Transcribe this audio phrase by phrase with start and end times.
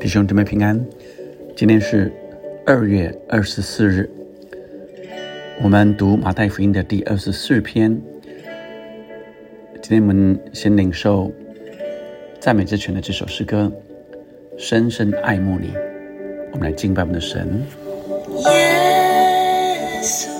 [0.00, 0.78] 弟兄姊妹平安，
[1.56, 2.12] 今天是
[2.64, 4.08] 二月二十四日，
[5.62, 8.00] 我们读马太福音的第二十四篇。
[9.82, 11.32] 今天我们先领受
[12.38, 13.72] 赞美之泉的这首诗歌，
[14.56, 15.72] 深深爱慕你。
[16.52, 17.64] 我们来敬拜我们的神。
[18.44, 20.33] 耶稣，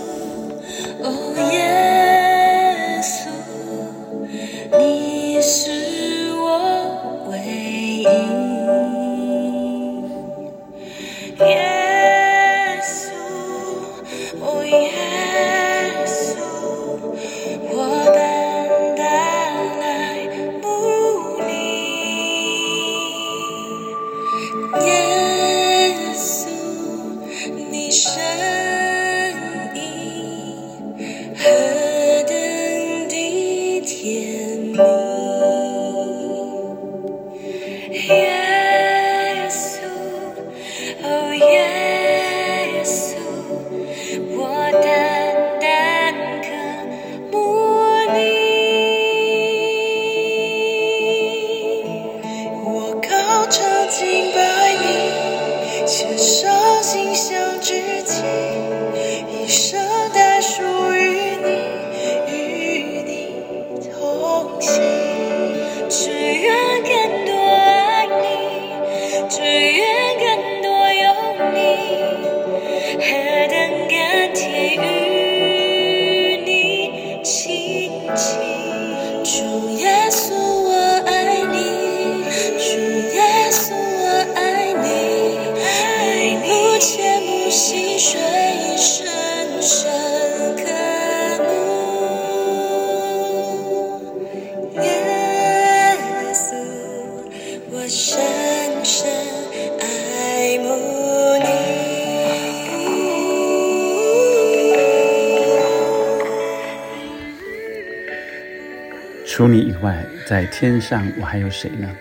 [109.37, 111.93] 除你以外，在天上我还有谁呢？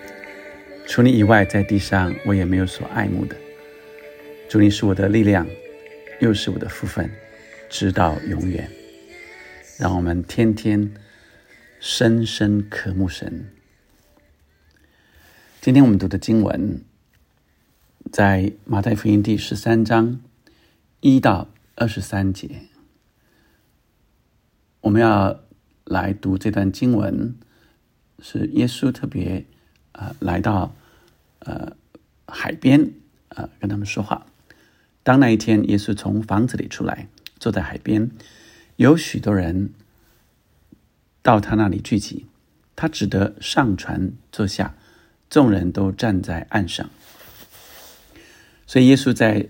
[0.86, 3.36] 除你以外，在地上我也没有所爱慕的。
[4.48, 5.48] 主，你是我的力量，
[6.20, 7.10] 又是我的福分，
[7.72, 8.70] 直到永远。
[9.80, 10.94] 让我们天天
[11.80, 13.52] 深深渴慕神。
[15.60, 16.84] 今天我们读的经文
[18.12, 20.22] 在马太福音第十三章
[21.00, 22.68] 一到二十三节。
[24.82, 25.43] 我们要
[25.86, 27.36] 来读这段经文，
[28.20, 29.46] 是耶稣特别
[29.92, 30.74] 呃来到
[31.40, 31.76] 呃
[32.28, 32.92] 海边
[33.30, 34.26] 呃跟他们说话。
[35.04, 37.08] 当那一天，耶稣从房子里出来，
[37.38, 38.10] 坐在海边，
[38.78, 39.74] 有许多人
[41.22, 42.28] 到他那里聚集，
[42.76, 44.76] 他只得上船坐下，
[45.30, 46.90] 众人都站在岸上。
[48.66, 49.50] 所以耶稣在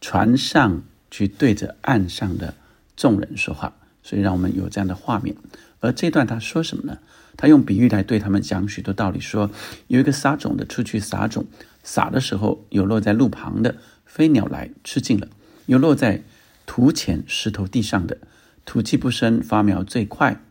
[0.00, 2.54] 船上去对着岸上的
[2.94, 5.36] 众人说话，所以让我们有这样的画面。
[5.80, 6.98] 而这段他说什么呢？
[7.36, 9.50] 他用比喻来对他们讲许多道理，说
[9.86, 11.46] 有一个撒种的出去撒种，
[11.82, 13.76] 撒的时候有落在路旁的。
[14.04, 15.28] 飞鸟来吃尽了，
[15.64, 16.22] 有落在
[16.66, 18.18] 土浅石头地上的，
[18.66, 20.42] 土气不深，发苗最快。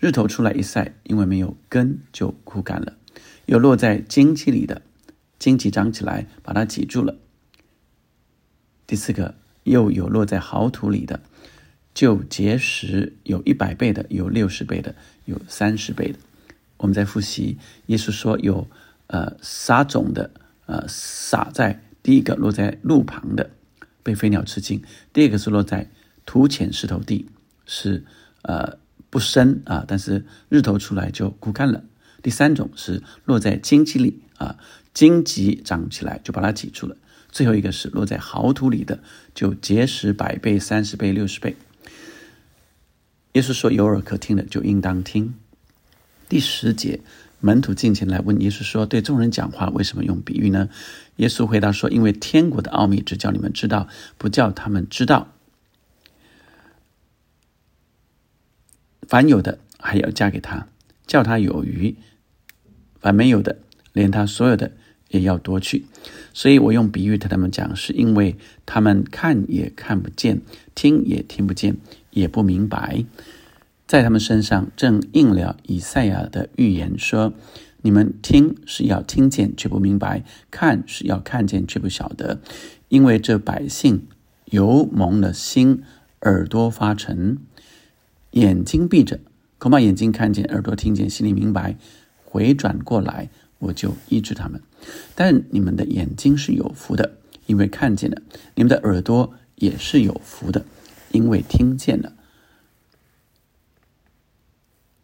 [0.00, 2.94] 日头出来一晒，因为没有根就枯干了。
[3.46, 4.82] 有落在荆棘里的，
[5.38, 7.16] 荆棘长起来把它挤住了。
[8.86, 11.20] 第四个，又有落在好土里的，
[11.98, 14.94] 就结石，有一百倍的，有六十倍的，
[15.24, 16.18] 有三十倍的。
[16.76, 18.70] 我们在复习，耶稣说有
[19.08, 20.30] 呃撒种的，
[20.66, 21.82] 呃撒在。
[22.00, 23.50] 第一个落在路旁的，
[24.04, 24.78] 被飞鸟吃尽；
[25.12, 25.90] 第二个是落在
[26.24, 27.26] 土浅石头地，
[27.66, 28.04] 是
[28.42, 28.78] 呃
[29.10, 31.80] 不深啊，但是日头出来就枯干了；
[32.22, 34.56] 第三种是落在荆棘里啊，
[34.94, 36.94] 荆棘长起来就把它挤住了；
[37.28, 39.00] 最后一个是落在好土里的，
[39.34, 41.56] 就结实百倍、三十倍、六十倍。
[43.38, 45.32] 耶稣说：“有耳可听的就应当听。”
[46.28, 47.00] 第十节。
[47.40, 50.68] 门徒进前来问耶稣说：“对众人讲话，为什么用比喻呢？”
[51.18, 53.86] 耶稣回答说：“因为天国的奥秘只叫你们知道，
[54.16, 55.28] 不叫他们知道。
[59.06, 60.66] 凡有的还要加给他，
[61.06, 61.94] 叫他有余；
[62.98, 63.60] 凡没有的，
[63.92, 64.72] 连他所有的
[65.10, 65.86] 也要夺去。
[66.34, 68.36] 所以我用比喻对他们讲，是因为
[68.66, 70.40] 他们看也看不见，
[70.74, 71.76] 听也听不见，
[72.18, 73.04] 也不明白。”
[73.86, 77.32] 在他们身上正应了以赛亚的预言，说
[77.80, 82.40] ：“你们听是要听见，却不明白；看是要看见，却不晓得。
[82.88, 84.06] 因为这百姓
[84.46, 85.82] 油蒙了心，
[86.20, 87.38] 耳朵发沉，
[88.32, 89.20] 眼睛闭着，
[89.56, 91.76] 恐怕眼睛看见，耳朵听见，心里明白，
[92.26, 94.60] 回转过来，我就医治他们。
[95.14, 97.14] 但你们的眼睛是有福的，
[97.46, 98.20] 因为看见了；
[98.54, 100.66] 你们的耳朵也是有福的，
[101.12, 102.12] 因为听见了。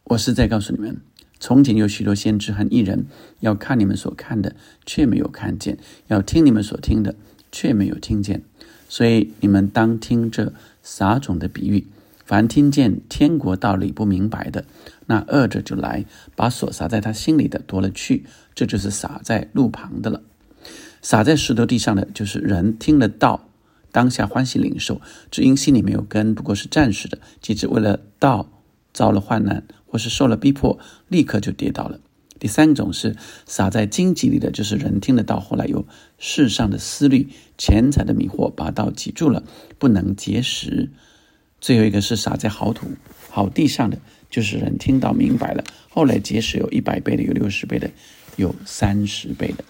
[0.04, 1.00] 我是在告诉你们，
[1.40, 3.06] 从前有许多先知和艺人，
[3.40, 4.54] 要看你们所看的，
[4.84, 5.76] 却没有看见；
[6.08, 7.14] 要听你们所听的，
[7.50, 8.42] 却没有听见。
[8.88, 10.52] 所以你们当听这
[10.82, 11.86] 撒种的比喻。
[12.26, 14.64] 凡听见天国道理不明白的，
[15.06, 18.24] 那恶者就来，把所撒在他心里的夺了去。
[18.54, 20.22] 这就是撒在路旁的了。
[21.02, 23.48] 撒在石头地上的，就是人听了道，
[23.94, 25.00] 当下欢喜领受，
[25.30, 28.50] 只因心里没有根，不过是暂时的；即使为了道
[28.92, 32.00] 遭了患难，或是受了逼迫，立刻就跌倒了。
[32.40, 33.14] 第三种是
[33.46, 35.86] 撒在荆棘里的，就是人听得到，后来有
[36.18, 39.44] 世上的思虑、钱财的迷惑，把道挤住了，
[39.78, 40.90] 不能结实。
[41.60, 42.88] 最后一个是撒在好土、
[43.30, 43.98] 好地上的，
[44.28, 47.88] 就是人听到明白了，后来结实有一百倍的，有六十倍的，
[48.34, 49.64] 有三十倍的。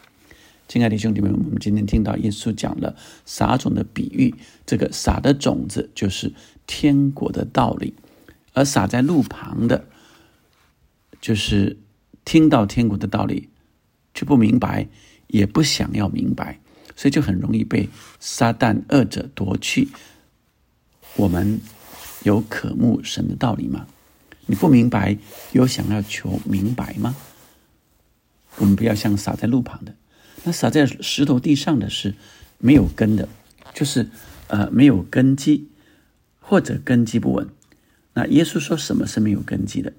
[0.69, 4.34] 亲爱的兄弟们，我们今天听到耶稣讲了撒种的比喻，
[4.66, 6.32] 这个撒的种子就是
[6.66, 7.94] 天国的道理，
[8.52, 9.87] 而撒在路旁的，
[11.20, 11.76] 就是
[12.25, 13.49] 听到天国的道理，
[14.14, 14.88] 却不明白，
[15.26, 16.61] 也不想要明白，
[16.96, 17.88] 所以就很容易被
[18.19, 19.88] 撒旦恶者夺去
[21.17, 21.60] 我们。
[22.22, 23.87] 有渴慕神的道理吗？
[24.46, 25.19] 你不明白，
[25.52, 27.14] 有想要求明白吗？
[28.56, 29.94] 我们不要像撒在路旁的，
[30.44, 32.14] 那撒在石头地上的是
[32.58, 33.29] 没有根的，
[33.75, 34.08] 就是
[34.46, 35.67] 呃没有根基，
[36.41, 37.49] 或者根基不稳。
[38.12, 39.93] 那耶稣说什么是没有根基的？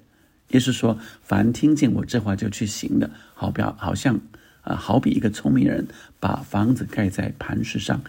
[0.48, 4.20] 耶稣说：“凡听见我这话就去行的，好比好像
[4.62, 5.86] 啊，好比一个聪明人
[6.18, 8.02] 把房子盖在磐石上，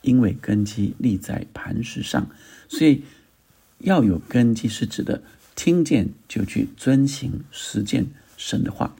[0.00, 2.28] 因为根基立在磐石上，
[2.68, 3.04] 所以。”
[3.84, 5.24] 要有根基，是指的
[5.56, 8.06] 听见就去遵行实践
[8.36, 8.94] 神的话。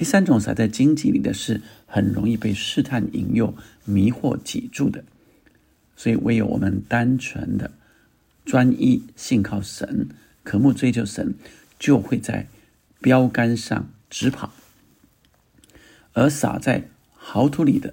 [0.00, 3.54] 第三种撒在荆棘里的是很容易被试探引诱、
[3.84, 5.04] 迷惑挤住的，
[5.94, 7.70] 所以唯有我们单纯的
[8.46, 10.08] 专一信靠神、
[10.42, 11.34] 渴慕追求神，
[11.78, 12.46] 就会在
[13.02, 14.48] 标杆上直跑；
[16.14, 17.92] 而撒在好土里的，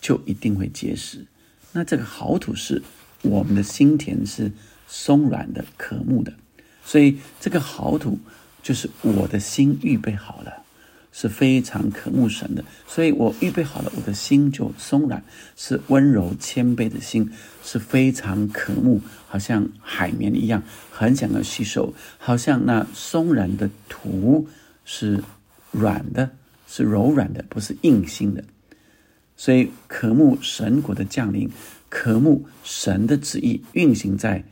[0.00, 1.26] 就一定会结实。
[1.72, 2.84] 那这个好土是
[3.22, 4.52] 我们的心田是。
[4.88, 6.32] 松软的、渴慕的，
[6.84, 8.20] 所以这个好土
[8.62, 10.62] 就是我的心预备好了，
[11.16, 12.62] 是非常渴慕神的。
[12.86, 15.24] 所以我预备好了，我的心就松软，
[15.56, 17.30] 是温柔谦卑的心，
[17.64, 24.46] 是非常渴慕，好像海绵一样，很想要吸收，好像那松软的土
[24.84, 25.24] 是
[25.72, 26.28] 软的，
[26.66, 28.44] 是柔软的，不是硬心的。
[29.36, 31.48] 所以渴慕神国的降临，
[31.88, 34.44] 渴慕神的旨意运行在。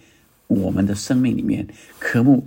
[0.47, 1.67] 我们的生命里面，
[1.99, 2.47] 渴慕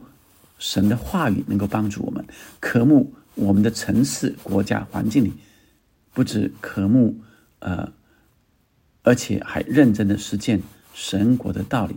[0.60, 2.24] 神的话语能够帮助我们；
[2.60, 5.32] 渴慕我们的城市、国家、环境里，
[6.14, 7.22] 不止渴慕，
[7.60, 7.94] 呃，
[9.04, 10.62] 而且还认真的实践
[10.94, 11.96] 神国的道理，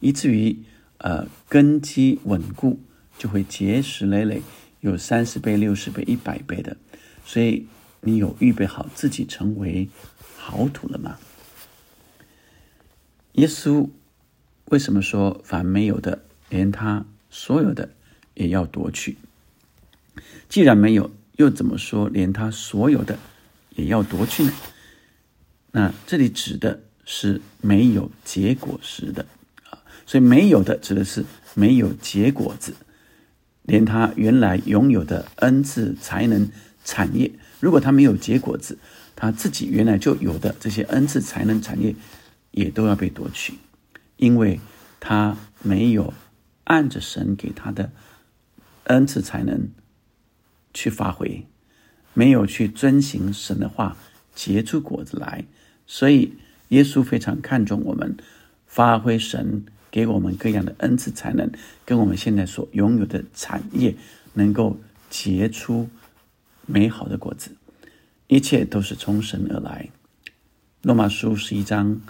[0.00, 0.56] 以至于
[0.98, 2.80] 呃根基稳固，
[3.18, 4.42] 就会结实累累，
[4.80, 6.76] 有三十倍、六十倍、一百倍的。
[7.24, 7.66] 所以，
[8.00, 9.88] 你有预备好自己成为
[10.36, 11.18] 好土了吗？
[13.32, 13.88] 耶稣。
[14.70, 17.90] 为什么说凡没有的，连他所有的
[18.34, 19.16] 也要夺去？
[20.48, 23.18] 既然没有，又怎么说连他所有的
[23.70, 24.52] 也要夺去呢？
[25.72, 29.26] 那这里指的是没有结果时的
[29.70, 32.74] 啊，所以没有的指的是没有结果子，
[33.62, 36.48] 连他原来拥有的恩赐、才能、
[36.84, 37.30] 产业，
[37.60, 38.78] 如果他没有结果子，
[39.14, 41.94] 他自己原来就有的这些恩赐、才能、产业，
[42.52, 43.54] 也都要被夺去。
[44.16, 44.58] 因为
[44.98, 46.14] 他没有
[46.64, 47.92] 按着神给他的
[48.84, 49.68] 恩赐才能
[50.76, 51.46] 去发挥，
[52.12, 53.96] 没有去遵行神的话
[54.34, 55.44] 结出果子来，
[55.86, 56.34] 所以
[56.68, 58.14] 耶稣非常看重我们
[58.66, 61.50] 发挥神给我们各样的恩赐才能，
[61.86, 63.96] 跟我们现在所拥有的产业
[64.34, 64.78] 能够
[65.08, 65.88] 结出
[66.66, 67.56] 美好的果子，
[68.26, 69.88] 一切都是从神而来。
[70.82, 72.00] 罗马书十一章。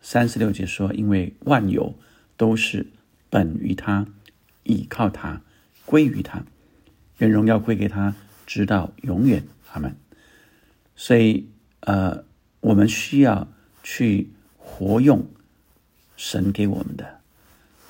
[0.00, 1.98] 三十六节说：“因为万有
[2.36, 2.86] 都是
[3.28, 4.06] 本于他，
[4.62, 5.42] 倚靠他，
[5.84, 6.44] 归于他，
[7.18, 8.14] 愿荣耀归给他，
[8.46, 9.94] 直到永远。”阿门。
[10.96, 11.48] 所以，
[11.80, 12.24] 呃，
[12.60, 13.46] 我们需要
[13.82, 15.26] 去活用
[16.16, 17.20] 神给我们的，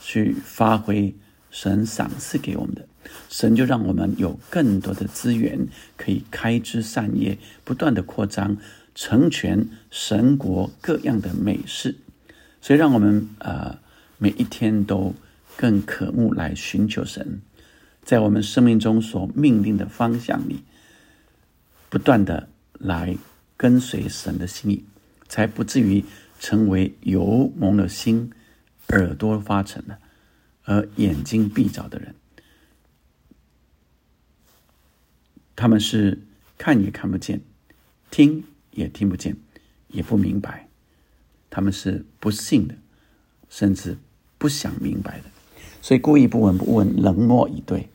[0.01, 1.15] 去发挥
[1.51, 2.87] 神赏赐给我们的，
[3.29, 8.57] 神就让我们有更多的资源，可以开枝散叶，不断的扩张。
[8.95, 11.95] 成全神国各样的美事，
[12.61, 13.79] 所以让我们呃
[14.19, 15.15] 每一天都
[15.57, 17.41] 更渴慕来寻求神，
[18.09, 20.63] 在我们生命中所命令的方向里，
[21.91, 23.19] 不断的来
[23.55, 24.83] 跟随神的心意，
[25.29, 26.03] 才不至于
[26.41, 28.33] 成为油蒙了心、
[28.89, 29.99] 耳朵发沉了，
[30.65, 32.15] 而眼睛闭着的人。
[35.55, 36.23] 他们是
[36.57, 37.43] 看也看不见，
[38.11, 39.37] 听也听不见，
[39.89, 40.67] 也不明白。
[41.51, 42.75] 他们是不信的，
[43.51, 43.99] 甚至
[44.39, 45.25] 不想明白的，
[45.83, 47.91] 所以故意不闻不问，冷漠以对，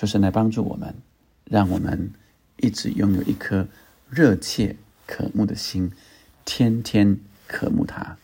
[0.00, 0.94] 就是来帮助我们，
[1.44, 2.10] 让我们
[2.56, 3.68] 一直拥有一颗
[4.08, 4.76] 热切
[5.06, 5.92] 渴慕的心，
[6.46, 8.16] 天天渴慕他，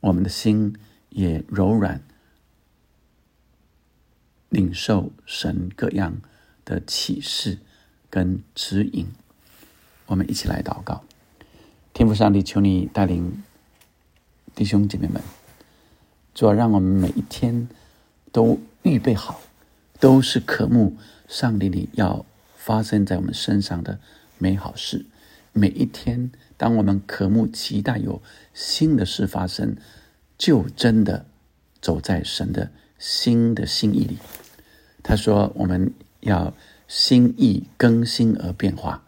[0.00, 0.76] 我们的心
[1.08, 2.02] 也柔软，
[4.50, 6.20] 领受神各样
[6.66, 7.60] 的启示。
[8.10, 9.06] 跟指引，
[10.06, 11.02] 我们一起来祷告。
[11.94, 13.42] 天父上帝，求你带领
[14.54, 15.22] 弟兄姐妹们，
[16.34, 17.68] 主要让我们每一天
[18.32, 19.40] 都预备好，
[19.98, 20.96] 都是渴慕
[21.28, 22.24] 上帝里要
[22.56, 23.98] 发生在我们身上的
[24.38, 25.06] 美好事。
[25.52, 28.20] 每一天，当我们渴慕期待有
[28.54, 29.76] 新的事发生，
[30.36, 31.26] 就真的
[31.80, 34.18] 走在神的新的心意里。
[35.02, 36.52] 他说：“我们要。”
[36.88, 39.02] 心意更新而变化，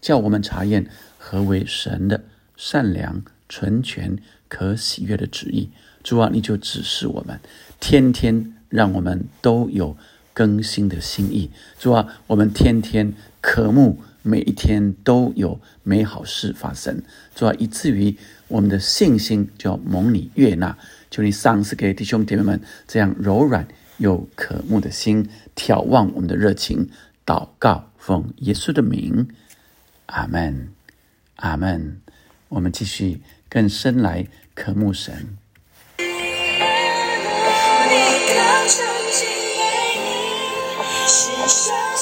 [0.00, 0.86] 叫我们查验
[1.18, 2.22] 何为神的
[2.56, 5.68] 善良、纯全、可喜悦的旨意。
[6.04, 7.40] 主啊，你就指示我们，
[7.80, 9.96] 天天让我们都有
[10.34, 11.50] 更新的心意。
[11.78, 17.02] 主啊，我们天天渴慕，每一天都有美好事发生。
[17.34, 18.14] 主啊，以至于
[18.48, 20.76] 我们的信心就要蒙你悦纳。
[21.10, 23.66] 求你赏赐给弟兄姐妹们这样柔软
[23.98, 26.90] 又渴慕的心，眺望我们的热情。
[27.24, 29.28] 祷告，奉耶稣的名，
[30.06, 30.68] 阿门，
[31.36, 32.00] 阿门。
[32.48, 35.38] 我们继续更深来渴慕神。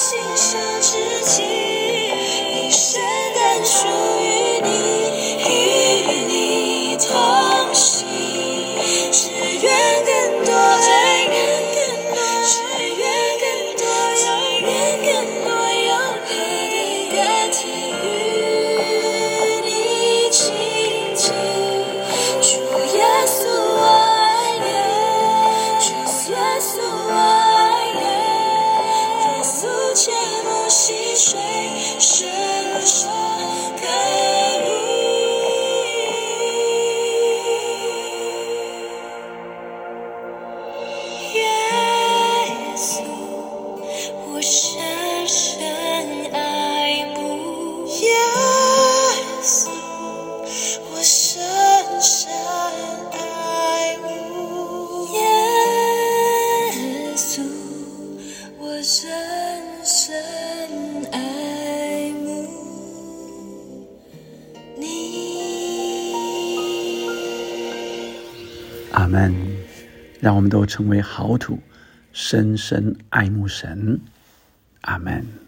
[0.03, 0.52] 阿
[70.23, 71.59] 让我们都成为好土，
[72.13, 73.99] 深深爱慕神。
[74.79, 75.42] 阿门。